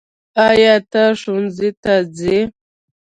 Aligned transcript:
ایا 0.47 0.75
ته 0.91 1.03
ښؤونځي 1.19 1.69
ته 1.83 1.93
څې؟ 2.15 2.39